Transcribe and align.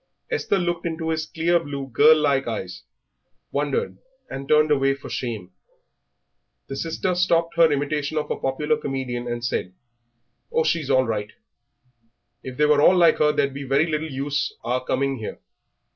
Esther 0.31 0.57
looked 0.57 0.87
into 0.87 1.09
his 1.11 1.27
clear 1.27 1.59
blue, 1.59 1.85
girl 1.87 2.17
like 2.19 2.47
eyes, 2.47 2.81
wondered, 3.51 3.99
and 4.31 4.47
turned 4.49 4.71
away 4.71 4.95
for 4.95 5.11
shame. 5.11 5.51
The 6.67 6.75
sister 6.75 7.13
stopped 7.13 7.55
her 7.55 7.71
imitation 7.71 8.17
of 8.17 8.31
a 8.31 8.35
popular 8.35 8.77
comedian, 8.77 9.27
and 9.27 9.45
said, 9.45 9.75
"Oh, 10.51 10.63
she's 10.63 10.89
all 10.89 11.05
right; 11.05 11.31
if 12.41 12.57
they 12.57 12.65
were 12.65 12.81
all 12.81 12.97
like 12.97 13.17
her 13.19 13.31
there'd 13.31 13.53
be 13.53 13.61
very 13.63 13.85
little 13.85 14.09
use 14.09 14.51
our 14.63 14.83
coming 14.83 15.17
here." 15.19 15.37